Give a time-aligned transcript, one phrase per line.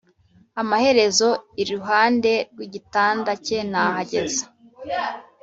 [0.61, 1.29] amaherezo
[1.61, 4.43] iruhande rw'igitanda cye nahagaze: